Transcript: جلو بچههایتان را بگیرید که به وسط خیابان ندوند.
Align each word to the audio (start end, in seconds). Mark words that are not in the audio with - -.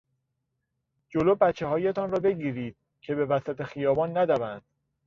جلو 1.09 1.35
بچههایتان 1.35 2.11
را 2.11 2.19
بگیرید 2.19 2.75
که 3.01 3.15
به 3.15 3.25
وسط 3.25 3.63
خیابان 3.63 4.17
ندوند. 4.17 4.61